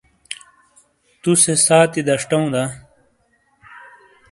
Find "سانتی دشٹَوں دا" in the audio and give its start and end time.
1.65-2.63